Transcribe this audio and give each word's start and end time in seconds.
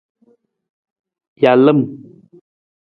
Jalam. 1.41 1.79